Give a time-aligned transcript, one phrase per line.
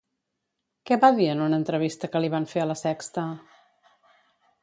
[0.89, 3.29] Què va dir en una entrevista que li van fer a La Sexta?